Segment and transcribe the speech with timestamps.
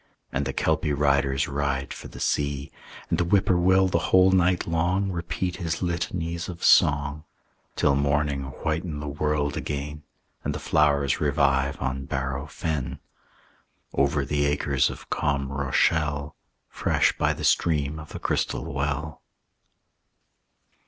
[0.31, 2.71] And the Kelpie riders ride for the sea;
[3.11, 7.23] And the whip poor will the whole night long Repeat his litanies of song,
[7.75, 10.01] Till morning whiten the world again,
[10.43, 12.97] And the flowers revive on Bareau Fen,
[13.93, 16.35] Over the acres of calm Rochelle
[16.67, 19.21] Fresh by the stream of the crystal well.